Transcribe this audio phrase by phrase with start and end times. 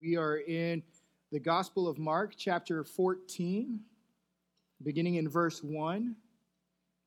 [0.00, 0.84] We are in
[1.32, 3.80] the Gospel of Mark, chapter 14,
[4.84, 6.14] beginning in verse 1.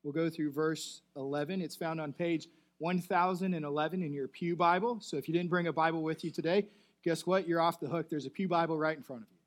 [0.03, 1.61] We'll go through verse 11.
[1.61, 2.49] It's found on page
[2.79, 4.97] 1011 in your Pew Bible.
[4.99, 6.67] So if you didn't bring a Bible with you today,
[7.01, 7.47] guess what?
[7.47, 8.09] You're off the hook.
[8.09, 9.37] There's a Pew Bible right in front of you.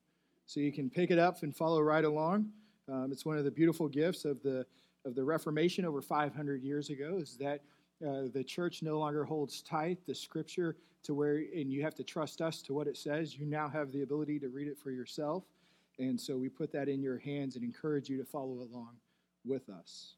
[0.47, 2.49] So you can pick it up and follow right along.
[2.91, 4.65] Um, it's one of the beautiful gifts of the,
[5.05, 7.61] of the Reformation over 500 years ago, is that
[8.03, 12.03] uh, the church no longer holds tight the scripture to where, and you have to
[12.03, 13.37] trust us to what it says.
[13.37, 15.45] You now have the ability to read it for yourself.
[15.99, 18.97] And so we put that in your hands and encourage you to follow along
[19.45, 20.15] with us.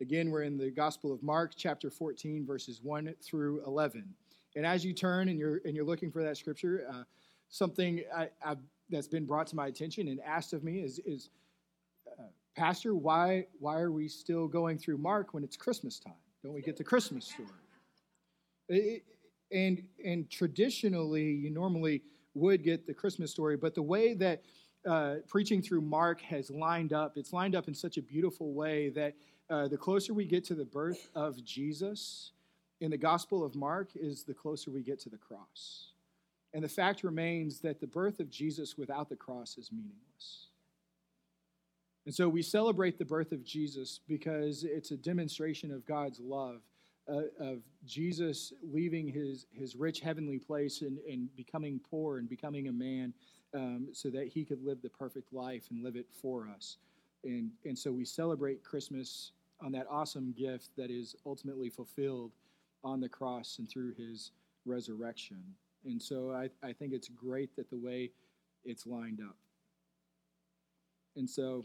[0.00, 4.04] Again, we're in the Gospel of Mark, chapter 14, verses 1 through 11.
[4.56, 7.04] And as you turn and you're, and you're looking for that scripture, uh,
[7.48, 8.28] something I,
[8.90, 11.30] that's been brought to my attention and asked of me is, is
[12.18, 12.24] uh,
[12.56, 16.14] Pastor, why, why are we still going through Mark when it's Christmas time?
[16.44, 17.48] Don't we get the Christmas story?
[18.68, 19.02] It,
[19.54, 22.02] and and traditionally you normally
[22.34, 24.42] would get the christmas story but the way that
[24.86, 28.90] uh, preaching through mark has lined up it's lined up in such a beautiful way
[28.90, 29.14] that
[29.50, 32.32] uh, the closer we get to the birth of jesus
[32.80, 35.92] in the gospel of mark is the closer we get to the cross
[36.52, 40.48] and the fact remains that the birth of jesus without the cross is meaningless
[42.06, 46.60] and so we celebrate the birth of jesus because it's a demonstration of god's love
[47.08, 52.68] uh, of Jesus leaving his, his rich heavenly place and, and becoming poor and becoming
[52.68, 53.12] a man
[53.54, 56.78] um, so that he could live the perfect life and live it for us.
[57.24, 62.32] And, and so we celebrate Christmas on that awesome gift that is ultimately fulfilled
[62.82, 64.32] on the cross and through his
[64.66, 65.42] resurrection.
[65.84, 68.10] And so I, I think it's great that the way
[68.64, 69.36] it's lined up.
[71.16, 71.64] And so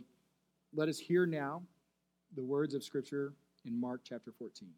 [0.74, 1.64] let us hear now
[2.36, 3.34] the words of Scripture
[3.66, 4.70] in Mark chapter 14.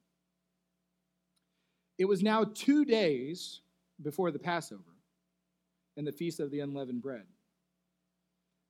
[1.98, 3.62] It was now two days
[4.02, 4.82] before the Passover
[5.98, 7.26] and the feast of the unleavened bread.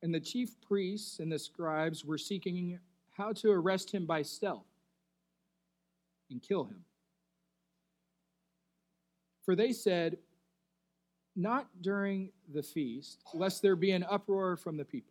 [0.01, 2.79] And the chief priests and the scribes were seeking
[3.11, 4.65] how to arrest him by stealth
[6.31, 6.83] and kill him.
[9.45, 10.17] For they said,
[11.35, 15.10] Not during the feast, lest there be an uproar from the people.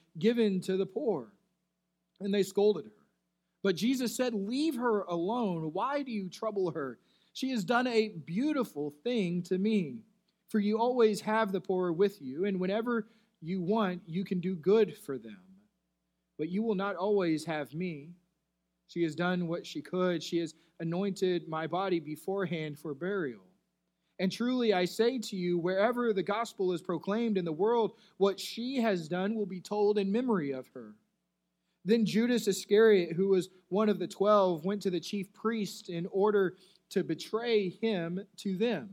[0.21, 1.33] given to the poor.
[2.21, 2.91] And they scolded her.
[3.63, 5.71] But Jesus said, Leave her alone.
[5.73, 6.99] Why do you trouble her?
[7.33, 9.99] She has done a beautiful thing to me.
[10.49, 13.07] For you always have the poor with you, and whenever
[13.41, 15.39] you want, you can do good for them.
[16.37, 18.09] But you will not always have me.
[18.87, 20.21] She has done what she could.
[20.21, 23.41] She has anointed my body beforehand for burial.
[24.21, 28.39] And truly I say to you, wherever the gospel is proclaimed in the world, what
[28.39, 30.93] she has done will be told in memory of her.
[31.85, 36.05] Then Judas Iscariot, who was one of the twelve, went to the chief priest in
[36.11, 36.55] order
[36.91, 38.91] to betray him to them.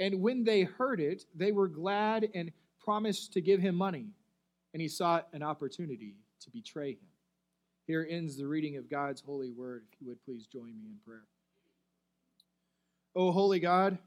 [0.00, 2.50] And when they heard it, they were glad and
[2.82, 4.06] promised to give him money.
[4.72, 7.08] And he sought an opportunity to betray him.
[7.86, 9.84] Here ends the reading of God's holy word.
[9.92, 11.24] If you would please join me in prayer.
[13.14, 13.98] O holy God,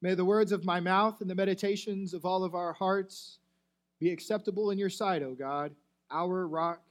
[0.00, 3.38] may the words of my mouth and the meditations of all of our hearts
[3.98, 5.72] be acceptable in your sight, O God,
[6.10, 6.82] our rock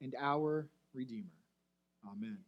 [0.00, 1.28] and our Redeemer.
[2.06, 2.38] Amen.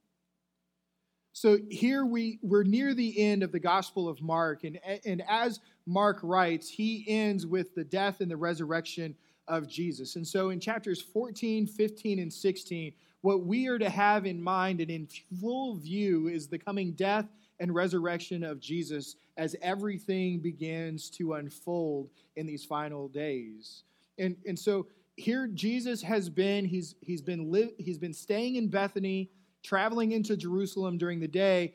[1.33, 5.61] So here we, we're near the end of the Gospel of Mark, and, and as
[5.87, 9.15] Mark writes, he ends with the death and the resurrection
[9.49, 10.17] of Jesus.
[10.17, 14.81] And so in chapters 14, 15, and 16, what we are to have in mind
[14.81, 15.09] and in
[15.41, 17.27] full view is the coming death
[17.61, 23.85] and resurrection of Jesus as everything begins to unfold in these final days.
[24.19, 24.87] And, and so
[25.17, 29.31] here Jesus has been he's he's been li- he's been staying in Bethany,
[29.63, 31.75] traveling into Jerusalem during the day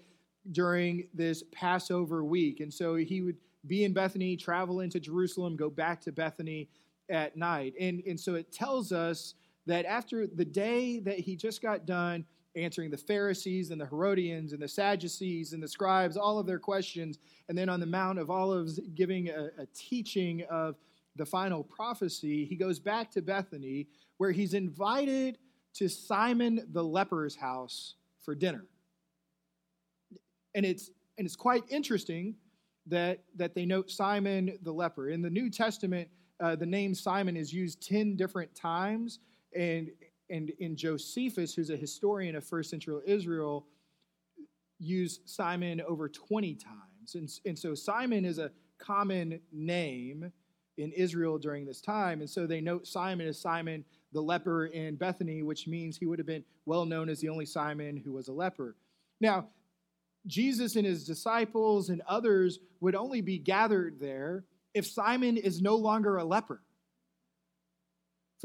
[0.52, 2.60] during this Passover week.
[2.60, 3.38] And so he would
[3.68, 6.70] be in Bethany, travel into Jerusalem, go back to Bethany
[7.10, 7.74] at night.
[7.80, 12.26] And and so it tells us that after the day that he just got done
[12.56, 16.60] answering the Pharisees and the Herodians and the Sadducees and the scribes, all of their
[16.60, 17.20] questions,
[17.50, 20.76] and then on the Mount of Olives giving a, a teaching of
[21.16, 23.88] the final prophecy, he goes back to Bethany
[24.18, 25.38] where he's invited
[25.74, 28.66] to Simon the leper's house for dinner.
[30.54, 32.36] And it's and it's quite interesting
[32.88, 35.10] that, that they note Simon the leper.
[35.10, 36.10] In the New Testament,
[36.40, 39.20] uh, the name Simon is used 10 different times.
[39.56, 39.90] And,
[40.30, 43.66] and in Josephus, who's a historian of first century Israel,
[44.80, 47.16] used Simon over 20 times.
[47.16, 50.32] And, and so Simon is a common name
[50.78, 52.20] in Israel during this time.
[52.20, 56.20] And so they note Simon as Simon the leper in Bethany, which means he would
[56.20, 58.76] have been well known as the only Simon who was a leper.
[59.22, 59.48] Now,
[60.28, 65.76] Jesus and his disciples and others would only be gathered there if Simon is no
[65.76, 66.62] longer a leper.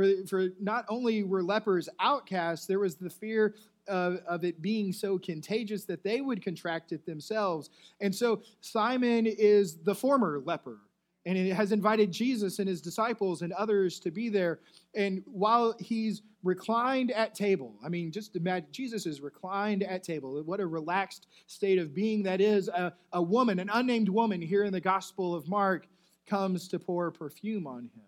[0.00, 3.54] For, for not only were lepers outcasts, there was the fear
[3.86, 7.68] of, of it being so contagious that they would contract it themselves.
[8.00, 10.78] And so Simon is the former leper
[11.26, 14.60] and he has invited Jesus and his disciples and others to be there.
[14.94, 20.42] And while he's reclined at table, I mean, just imagine Jesus is reclined at table.
[20.44, 22.68] What a relaxed state of being that is.
[22.68, 25.86] A, a woman, an unnamed woman here in the Gospel of Mark,
[26.26, 28.02] comes to pour perfume on him.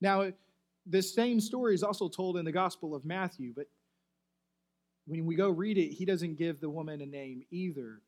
[0.00, 0.32] Now,
[0.86, 3.66] this same story is also told in the Gospel of Matthew, but
[5.06, 8.00] when we go read it, he doesn't give the woman a name either.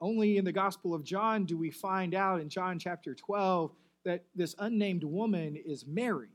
[0.00, 3.72] Only in the Gospel of John do we find out in John chapter 12
[4.04, 6.28] that this unnamed woman is Mary.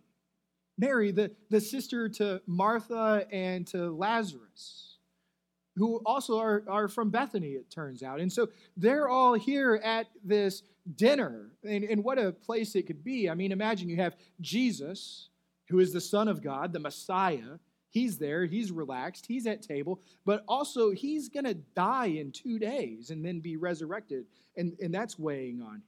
[0.77, 4.97] Mary, the, the sister to Martha and to Lazarus,
[5.75, 8.19] who also are, are from Bethany, it turns out.
[8.19, 10.63] And so they're all here at this
[10.95, 11.51] dinner.
[11.63, 13.29] And, and what a place it could be.
[13.29, 15.29] I mean, imagine you have Jesus,
[15.71, 17.57] who is the Son of God, the Messiah,
[17.91, 22.57] He's there, he's relaxed, he's at table, but also he's going to die in two
[22.57, 24.25] days and then be resurrected.
[24.55, 25.83] And, and that's weighing on him.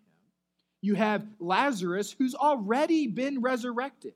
[0.81, 4.15] You have Lazarus, who's already been resurrected.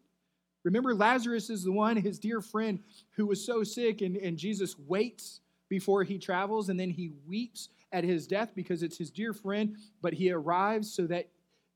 [0.66, 2.80] Remember, Lazarus is the one, his dear friend,
[3.12, 5.40] who was so sick, and, and Jesus waits
[5.70, 9.78] before he travels, and then he weeps at his death because it's his dear friend,
[10.02, 11.30] but he arrives so that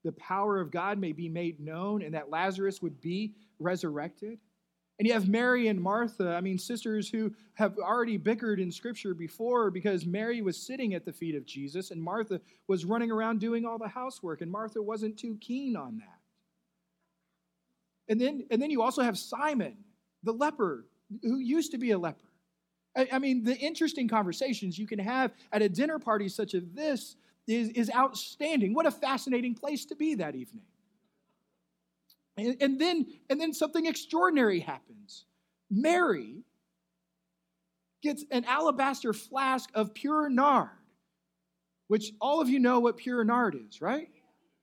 [0.04, 4.40] the power of God may be made known and that Lazarus would be resurrected.
[5.00, 9.16] And you have Mary and Martha, I mean, sisters who have already bickered in Scripture
[9.16, 13.40] before because Mary was sitting at the feet of Jesus and Martha was running around
[13.40, 16.20] doing all the housework, and Martha wasn't too keen on that.
[18.10, 19.76] And then, and then you also have Simon,
[20.22, 20.86] the leper,
[21.24, 22.28] who used to be a leper.
[22.96, 26.64] I, I mean, the interesting conversations you can have at a dinner party such as
[26.74, 27.16] this
[27.48, 28.74] is, is outstanding.
[28.74, 30.64] What a fascinating place to be that evening.
[32.38, 35.26] And, and, then, and then something extraordinary happens.
[35.70, 36.44] Mary
[38.02, 40.70] gets an alabaster flask of pure nard,
[41.88, 44.10] which all of you know what pure nard is, right?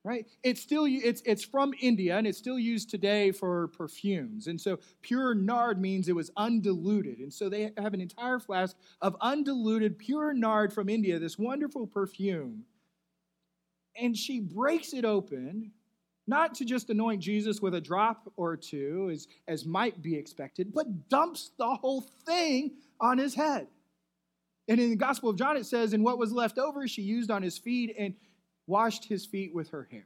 [0.05, 0.25] Right?
[0.43, 4.47] It's still it's it's from India and it's still used today for perfumes.
[4.47, 7.19] And so pure nard means it was undiluted.
[7.19, 11.85] And so they have an entire flask of undiluted pure nard from India, this wonderful
[11.85, 12.63] perfume.
[14.01, 15.71] And she breaks it open
[16.27, 20.71] not to just anoint Jesus with a drop or two, as, as might be expected,
[20.73, 23.67] but dumps the whole thing on his head.
[24.67, 27.31] And in the Gospel of John, it says, And what was left over, she used
[27.31, 28.13] on his feet and
[28.67, 30.05] washed his feet with her hair.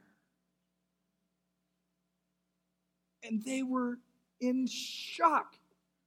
[3.22, 3.98] And they were
[4.40, 5.56] in shock.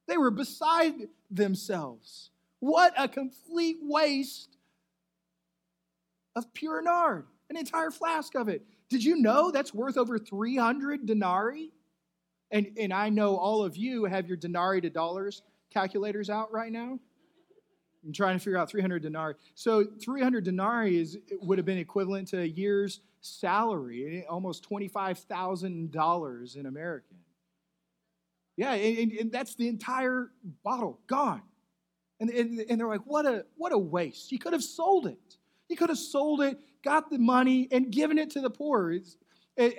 [0.07, 0.93] They were beside
[1.29, 2.31] themselves.
[2.59, 4.57] What a complete waste
[6.35, 8.65] of pure nard, an entire flask of it.
[8.89, 11.71] Did you know that's worth over 300 denarii?
[12.51, 16.71] And, and I know all of you have your denarii to dollars calculators out right
[16.71, 16.99] now.
[18.05, 19.35] I'm trying to figure out 300 denarii.
[19.55, 26.65] So 300 denarii is, would have been equivalent to a year's salary, almost $25,000 in
[26.65, 27.17] American.
[28.55, 30.31] Yeah, and, and, that's the entire
[30.63, 31.43] bottle gone.
[32.19, 34.31] And, and, and they're like, what a, what a waste.
[34.31, 35.37] You could have sold it.
[35.69, 38.95] You could have sold it, got the money, and given it to the poor.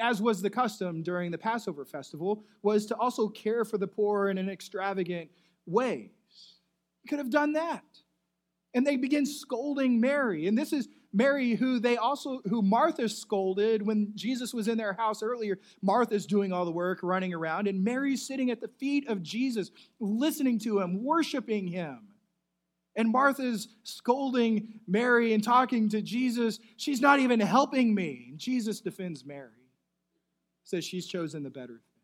[0.00, 4.28] As was the custom during the Passover festival, was to also care for the poor
[4.28, 5.30] in an extravagant
[5.66, 6.10] ways.
[7.04, 7.84] You could have done that.
[8.74, 10.48] And they begin scolding Mary.
[10.48, 14.92] And this is Mary who they also who Martha scolded when Jesus was in their
[14.92, 15.58] house earlier.
[15.80, 19.70] Martha's doing all the work, running around, and Mary's sitting at the feet of Jesus,
[20.00, 22.08] listening to him, worshiping him.
[22.98, 26.58] And Martha's scolding Mary and talking to Jesus.
[26.76, 28.26] She's not even helping me.
[28.30, 29.70] And Jesus defends Mary,
[30.64, 32.02] says she's chosen the better thing.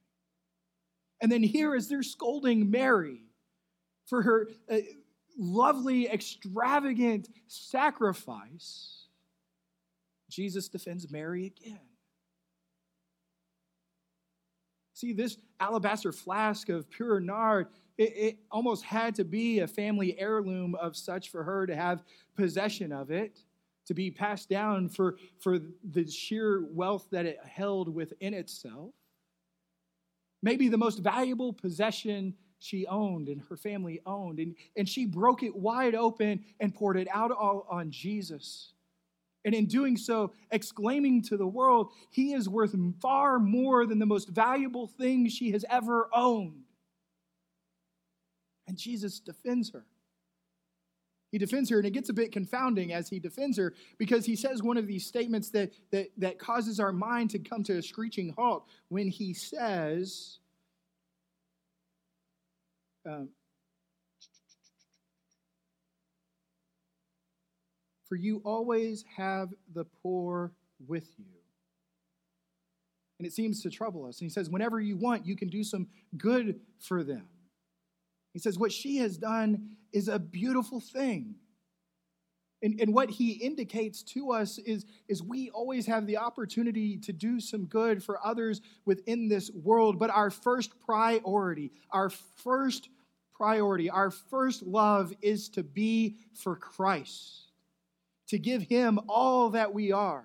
[1.21, 3.23] And then here, as they're scolding Mary
[4.07, 4.77] for her uh,
[5.37, 9.09] lovely, extravagant sacrifice,
[10.31, 11.81] Jesus defends Mary again.
[15.05, 17.67] See, this alabaster flask of pure nard
[17.99, 22.03] it, it, almost had to be a family heirloom of such for her to have
[22.35, 23.41] possession of it.
[23.85, 25.59] to be passed down for, for
[25.91, 28.95] the sheer wealth that it held within itself.
[30.43, 34.39] Maybe the most valuable possession she owned and her family owned.
[34.39, 38.74] And, and she broke it wide open and poured it out all on Jesus.
[39.45, 44.07] And in doing so, exclaiming to the world, He is worth far more than the
[44.07, 46.65] most valuable thing she has ever owned.
[48.67, 49.85] And Jesus defends her.
[51.35, 54.37] He defends her, and it gets a bit confounding as he defends her because he
[54.37, 57.83] says one of these statements that, that, that causes our mind to come to a
[57.83, 60.39] screeching halt when he says,
[63.05, 63.31] um,
[68.09, 70.53] For you always have the poor
[70.87, 71.25] with you.
[73.19, 74.21] And it seems to trouble us.
[74.21, 77.27] And he says, Whenever you want, you can do some good for them.
[78.33, 81.37] He says, What she has done is a beautiful thing.
[82.65, 87.13] And, and what he indicates to us is, is we always have the opportunity to
[87.13, 89.99] do some good for others within this world.
[89.99, 92.89] But our first priority, our first
[93.35, 97.51] priority, our first love is to be for Christ,
[98.35, 100.25] to give him all that we are.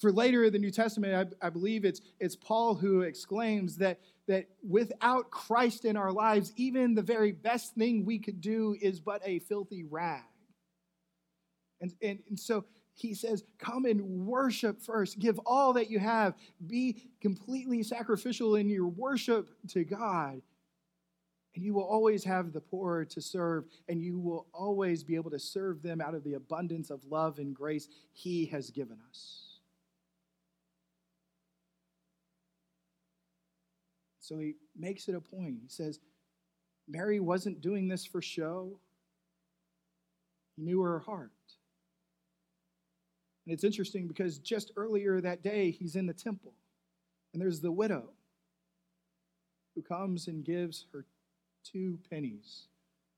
[0.00, 4.00] For later in the New Testament, I, I believe it's, it's Paul who exclaims that,
[4.26, 9.00] that without Christ in our lives, even the very best thing we could do is
[9.00, 10.20] but a filthy rag.
[11.80, 15.18] And, and, and so he says, Come and worship first.
[15.18, 16.34] Give all that you have.
[16.66, 20.42] Be completely sacrificial in your worship to God.
[21.58, 25.32] And you will always have the poor to serve, and you will always be able
[25.32, 29.58] to serve them out of the abundance of love and grace he has given us.
[34.20, 35.56] So he makes it a point.
[35.60, 35.98] He says,
[36.86, 38.78] Mary wasn't doing this for show,
[40.54, 41.32] he knew her heart.
[43.44, 46.52] And it's interesting because just earlier that day, he's in the temple,
[47.32, 48.10] and there's the widow
[49.74, 51.04] who comes and gives her
[51.72, 52.68] two pennies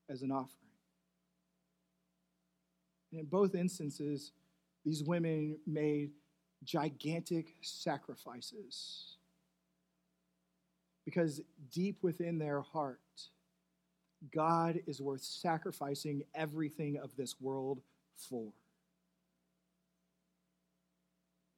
[0.09, 0.57] as an offering.
[3.13, 4.33] And in both instances,
[4.85, 6.11] these women made
[6.65, 9.17] gigantic sacrifices
[11.05, 11.41] because
[11.73, 13.01] deep within their heart,
[14.35, 17.81] God is worth sacrificing everything of this world
[18.17, 18.53] for.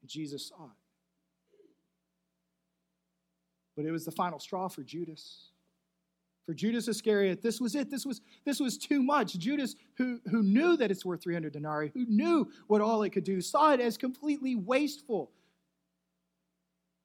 [0.07, 0.71] Jesus saw it.
[3.77, 5.52] But it was the final straw for Judas.
[6.47, 7.89] For Judas Iscariot, this was it.
[7.91, 9.39] This was, this was too much.
[9.39, 13.25] Judas, who, who knew that it's worth 300 denarii, who knew what all it could
[13.25, 15.31] do, saw it as completely wasteful.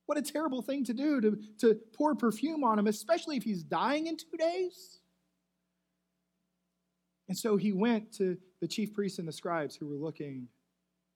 [0.07, 3.61] What a terrible thing to do to, to pour perfume on him, especially if he's
[3.61, 4.99] dying in two days.
[7.27, 10.47] And so he went to the chief priests and the scribes who were looking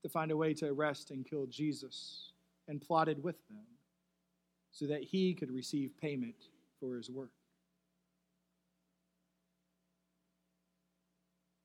[0.03, 2.33] to find a way to arrest and kill Jesus
[2.67, 3.65] and plotted with them
[4.71, 6.35] so that he could receive payment
[6.79, 7.31] for his work.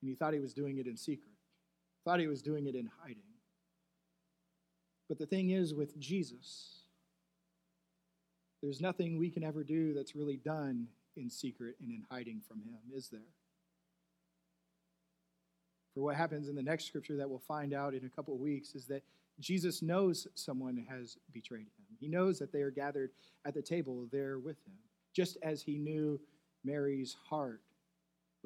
[0.06, 1.32] And he thought he was doing it in secret,
[2.04, 3.24] thought he was doing it in hiding.
[5.08, 6.82] But the thing is, with Jesus,
[8.62, 10.86] there's nothing we can ever do that's really done
[11.16, 13.32] in secret and in hiding from Him, is there?
[15.92, 18.38] For what happens in the next scripture that we'll find out in a couple of
[18.38, 19.02] weeks is that
[19.40, 21.96] Jesus knows someone has betrayed him.
[21.98, 23.10] He knows that they are gathered
[23.44, 24.74] at the table there with him,
[25.12, 26.20] just as he knew
[26.64, 27.60] Mary's heart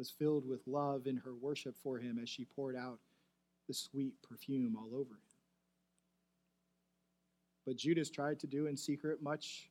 [0.01, 2.99] was filled with love in her worship for him as she poured out
[3.69, 5.31] the sweet perfume all over him.
[7.67, 9.69] But Judas tried to do in secret much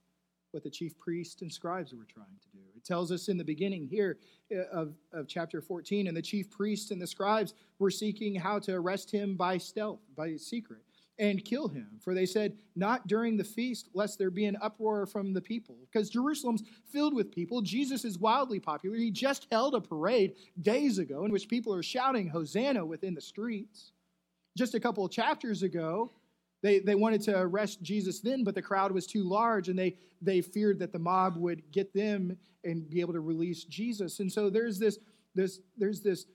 [0.51, 2.59] what the chief priests and scribes were trying to do.
[2.77, 4.19] It tells us in the beginning here
[4.55, 8.59] uh, of, of chapter 14, and the chief priests and the scribes were seeking how
[8.59, 10.83] to arrest him by stealth, by secret,
[11.19, 11.99] and kill him.
[11.99, 15.75] For they said, Not during the feast, lest there be an uproar from the people.
[15.91, 17.61] Because Jerusalem's filled with people.
[17.61, 18.95] Jesus is wildly popular.
[18.95, 23.21] He just held a parade days ago in which people are shouting Hosanna within the
[23.21, 23.91] streets.
[24.57, 26.11] Just a couple of chapters ago,
[26.61, 29.97] they, they wanted to arrest Jesus then, but the crowd was too large and they,
[30.21, 34.19] they feared that the mob would get them and be able to release Jesus.
[34.19, 34.99] And so there's this,
[35.35, 36.25] this, there's this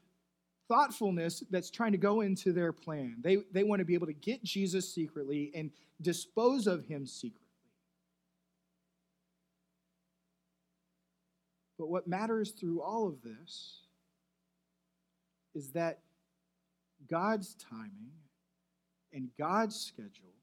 [0.68, 3.16] thoughtfulness that's trying to go into their plan.
[3.20, 7.40] They, they want to be able to get Jesus secretly and dispose of him secretly.
[11.78, 13.80] But what matters through all of this
[15.54, 16.00] is that
[17.10, 18.12] God's timing
[19.12, 20.34] and God's schedule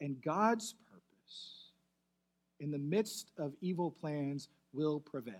[0.00, 1.70] and God's purpose
[2.60, 5.34] in the midst of evil plans will prevail.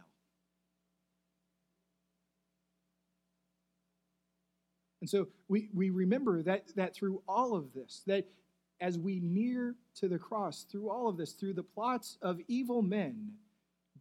[5.04, 8.24] And so we, we remember that, that through all of this, that
[8.80, 12.80] as we near to the cross, through all of this, through the plots of evil
[12.80, 13.32] men,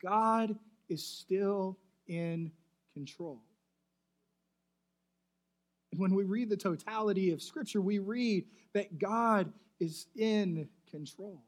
[0.01, 0.57] God
[0.88, 2.53] is still in
[2.93, 3.41] control.
[5.91, 11.43] And when we read the totality of Scripture, we read that God is in control.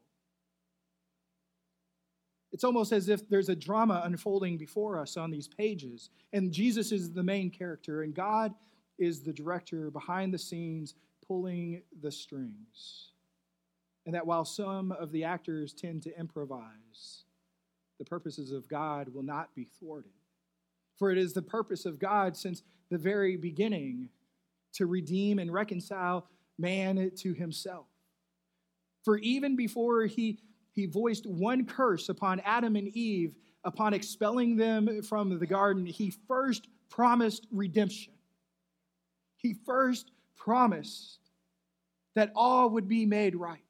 [2.52, 6.92] It's almost as if there's a drama unfolding before us on these pages, and Jesus
[6.92, 8.52] is the main character, and God
[8.98, 10.94] is the director behind the scenes
[11.26, 13.10] pulling the strings.
[14.04, 17.24] And that while some of the actors tend to improvise,
[17.98, 20.12] the purposes of God will not be thwarted.
[20.96, 24.08] For it is the purpose of God since the very beginning
[24.74, 26.26] to redeem and reconcile
[26.58, 27.86] man to himself.
[29.04, 30.38] For even before he,
[30.72, 33.34] he voiced one curse upon Adam and Eve,
[33.64, 38.12] upon expelling them from the garden, he first promised redemption.
[39.46, 41.20] He first promised
[42.16, 43.60] that all would be made right.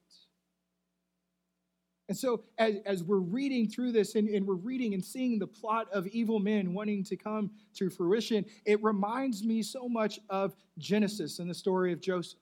[2.08, 5.46] And so, as, as we're reading through this and, and we're reading and seeing the
[5.46, 10.56] plot of evil men wanting to come to fruition, it reminds me so much of
[10.78, 12.38] Genesis and the story of Joseph,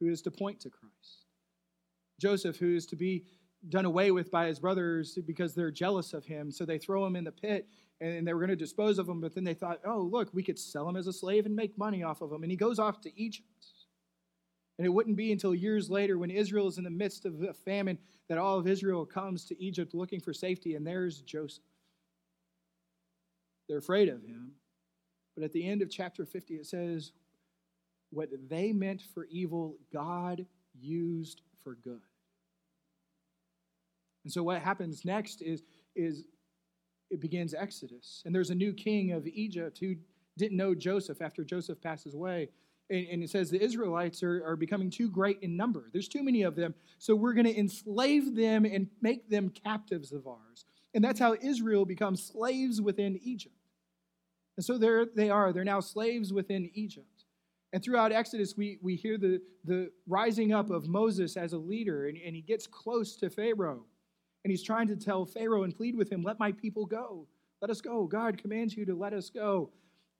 [0.00, 1.26] who is to point to Christ.
[2.18, 3.26] Joseph, who is to be
[3.68, 6.50] done away with by his brothers because they're jealous of him.
[6.50, 7.68] So they throw him in the pit
[8.02, 9.20] and they were going to dispose of him.
[9.20, 11.78] But then they thought, oh, look, we could sell him as a slave and make
[11.78, 12.42] money off of him.
[12.42, 13.46] And he goes off to Egypt.
[14.78, 17.52] And it wouldn't be until years later, when Israel is in the midst of a
[17.52, 21.62] famine, that all of Israel comes to Egypt looking for safety, and there's Joseph.
[23.68, 24.52] They're afraid of him.
[25.36, 27.12] But at the end of chapter 50, it says,
[28.10, 30.46] What they meant for evil, God
[30.80, 32.00] used for good.
[34.24, 35.62] And so what happens next is,
[35.94, 36.24] is
[37.12, 38.22] it begins Exodus.
[38.24, 39.94] And there's a new king of Egypt who
[40.36, 42.48] didn't know Joseph after Joseph passes away
[42.92, 45.88] and, and it says the Israelites are, are becoming too great in number.
[45.92, 50.12] There's too many of them, so we're going to enslave them and make them captives
[50.12, 50.66] of ours.
[50.94, 53.54] And that's how Israel becomes slaves within Egypt.
[54.56, 55.52] And so there they are.
[55.52, 57.06] They're now slaves within Egypt.
[57.72, 62.08] And throughout Exodus, we, we hear the, the rising up of Moses as a leader,
[62.08, 63.86] and, and he gets close to Pharaoh.
[64.44, 67.26] And he's trying to tell Pharaoh and plead with him, Let my people go.
[67.60, 68.06] Let us go.
[68.06, 69.70] God commands you to let us go.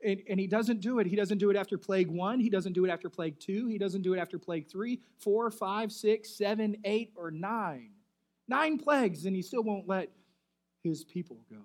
[0.05, 1.07] And, and, he doesn't do it.
[1.07, 2.41] He doesn't do it after plague one.
[2.41, 3.69] He doesn't do it after plague two.
[3.69, 7.91] He doesn't do it after plague three, four, five, six, seven, eight, or nine.
[8.49, 10.11] Nine plagues, and he still won't let
[10.83, 11.61] his people go.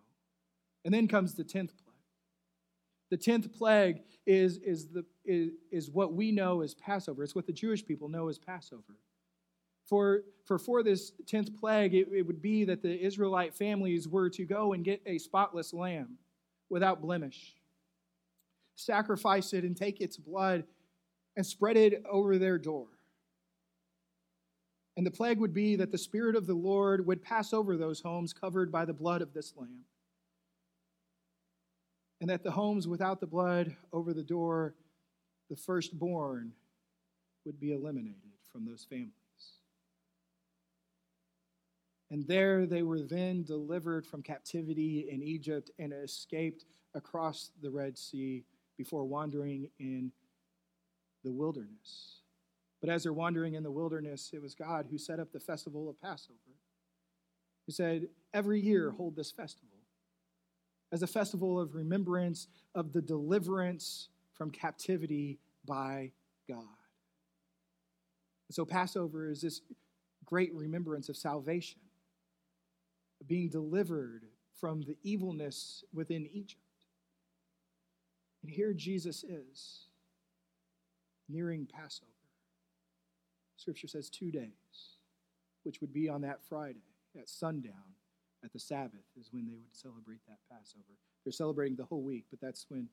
[0.86, 1.88] And then comes the tenth plague.
[3.10, 7.24] The tenth plague is, is, the, is, is what we know as Passover.
[7.24, 8.98] It's what the Jewish people know as Passover.
[9.88, 14.30] For, for, for this tenth plague, it, it would be that the Israelite families were
[14.32, 16.18] to go and get a spotless lamb
[16.70, 17.58] without blemish
[18.78, 20.64] sacrifice it and take its blood
[21.36, 22.88] and spread it over their door.
[24.96, 28.02] And the plague would be that the Spirit of the Lord would pass over those
[28.02, 29.86] homes covered by the blood of this lamb.
[32.20, 34.74] And that the homes without the blood over the door,
[35.52, 36.52] the firstborn,
[37.46, 38.16] would be eliminated
[38.52, 39.27] from those families.
[42.18, 47.96] And there they were then delivered from captivity in Egypt and escaped across the Red
[47.96, 48.44] Sea
[48.76, 50.12] before wandering in
[51.24, 52.22] the wilderness.
[52.82, 55.92] But as they're wandering in the wilderness, it was God who set up the festival
[55.92, 56.40] of Passover,
[57.68, 59.78] He said, Every year hold this festival
[60.92, 66.14] as a festival of remembrance of the deliverance from captivity by
[66.50, 66.66] God.
[68.50, 69.62] so, Passover is this
[70.26, 71.80] great remembrance of salvation,
[73.26, 74.26] being delivered
[74.60, 76.62] from the evilness within Egypt.
[78.44, 79.88] And here Jesus is,
[81.30, 82.12] nearing Passover.
[83.58, 84.52] Scripture says two days,
[85.64, 86.86] which would be on that Friday
[87.20, 87.74] at sundown
[88.44, 90.84] at the Sabbath, is when they would celebrate that Passover.
[91.24, 92.88] They're celebrating the whole week, but that's when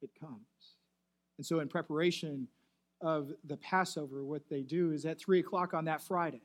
[0.00, 0.76] it comes.
[1.36, 2.48] And so, in preparation
[3.00, 6.42] of the Passover, what they do is at 3 o'clock on that Friday,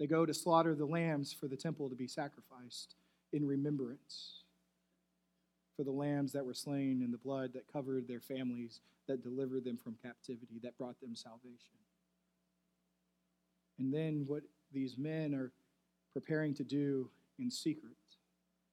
[0.00, 2.94] they go to slaughter the lambs for the temple to be sacrificed
[3.34, 4.44] in remembrance
[5.76, 9.62] for the lambs that were slain and the blood that covered their families, that delivered
[9.62, 11.76] them from captivity, that brought them salvation.
[13.78, 15.52] And then what these men are
[16.14, 17.92] preparing to do in secret,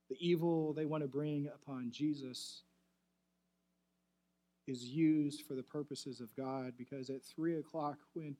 [0.09, 2.61] the evil they want to bring upon Jesus
[4.65, 8.35] is used for the purposes of God because at three o'clock, when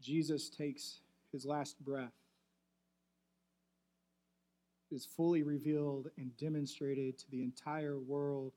[0.00, 1.00] Jesus takes
[1.34, 2.12] his last breath,
[4.92, 8.52] is fully revealed and demonstrated to the entire world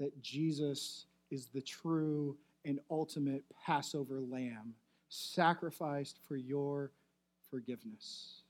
[0.00, 4.74] that Jesus is the true and ultimate Passover lamb,
[5.10, 6.92] sacrificed for your
[7.50, 8.40] forgiveness.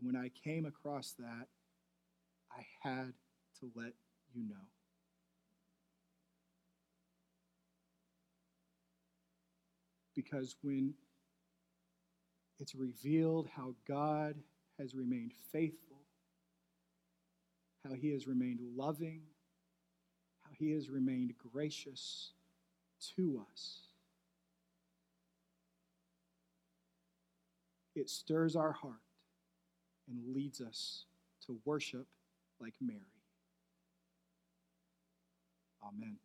[0.00, 1.46] And when I came across that,
[2.50, 3.12] I had
[3.60, 3.92] to let
[4.34, 4.75] you know.
[10.16, 10.94] Because when
[12.58, 14.34] it's revealed how God
[14.78, 15.98] has remained faithful,
[17.84, 19.20] how he has remained loving,
[20.42, 22.32] how he has remained gracious
[23.16, 23.80] to us.
[27.94, 28.94] It stirs our heart
[30.08, 31.04] and leads us
[31.46, 32.06] to worship
[32.60, 33.00] like Mary.
[35.82, 36.16] Amen.